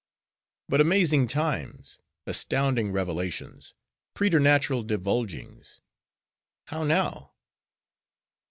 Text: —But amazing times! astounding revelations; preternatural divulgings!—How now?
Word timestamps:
—But 0.67 0.81
amazing 0.81 1.27
times! 1.27 2.01
astounding 2.25 2.91
revelations; 2.91 3.75
preternatural 4.15 4.81
divulgings!—How 4.81 6.83
now? 6.83 7.33